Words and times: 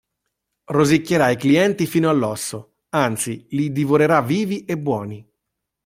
Rosicchierà 0.63 1.29
i 1.29 1.35
clienti 1.37 1.85
fino 1.85 2.09
all'osso: 2.09 2.79
anzi 2.89 3.45
li 3.51 3.71
divorerà 3.71 4.19
vivi 4.23 4.65
e 4.65 4.75
buoni. 4.75 5.31